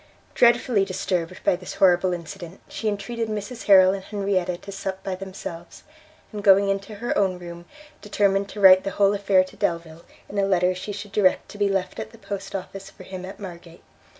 [0.33, 5.13] Dreadfully disturbed by this horrible incident, she entreated Mrs Harrel and Henrietta to sup by
[5.13, 5.83] themselves,
[6.31, 7.65] and going into her own room,
[8.01, 11.59] determined to write the whole affair to Delvile, in a letter she should direct to
[11.59, 13.83] be left at the post office for him at Margate.